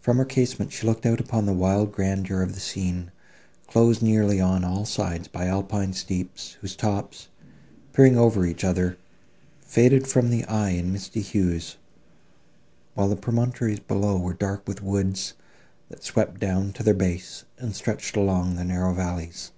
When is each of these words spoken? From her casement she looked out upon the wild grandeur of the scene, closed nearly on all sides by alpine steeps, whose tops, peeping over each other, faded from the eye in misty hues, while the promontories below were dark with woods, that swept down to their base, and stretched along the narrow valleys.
From 0.00 0.16
her 0.16 0.24
casement 0.24 0.72
she 0.72 0.86
looked 0.86 1.04
out 1.04 1.20
upon 1.20 1.44
the 1.44 1.52
wild 1.52 1.92
grandeur 1.92 2.40
of 2.40 2.54
the 2.54 2.60
scene, 2.60 3.10
closed 3.66 4.00
nearly 4.00 4.40
on 4.40 4.64
all 4.64 4.86
sides 4.86 5.28
by 5.28 5.48
alpine 5.48 5.92
steeps, 5.92 6.56
whose 6.62 6.74
tops, 6.74 7.28
peeping 7.92 8.16
over 8.16 8.46
each 8.46 8.64
other, 8.64 8.96
faded 9.60 10.08
from 10.08 10.30
the 10.30 10.46
eye 10.46 10.70
in 10.70 10.90
misty 10.94 11.20
hues, 11.20 11.76
while 12.94 13.10
the 13.10 13.16
promontories 13.16 13.80
below 13.80 14.16
were 14.16 14.32
dark 14.32 14.66
with 14.66 14.82
woods, 14.82 15.34
that 15.90 16.02
swept 16.02 16.40
down 16.40 16.72
to 16.72 16.82
their 16.82 16.94
base, 16.94 17.44
and 17.58 17.76
stretched 17.76 18.16
along 18.16 18.54
the 18.54 18.64
narrow 18.64 18.94
valleys. 18.94 19.52